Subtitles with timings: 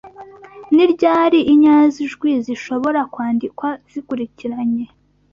[0.75, 4.85] Ni ryari inyajwi zishobora kwandikwa zikurikiranye